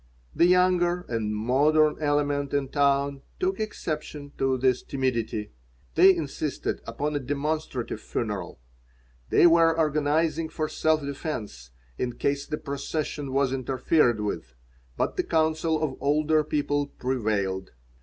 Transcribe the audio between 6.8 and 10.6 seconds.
upon a demonstrative funeral. They were organizing